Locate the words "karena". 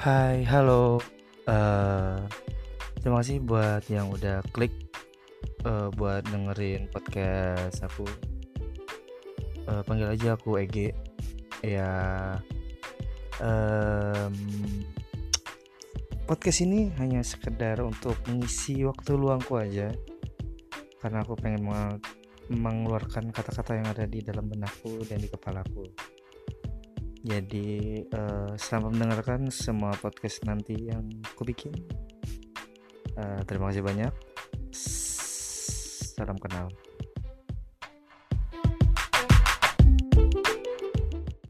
20.96-21.28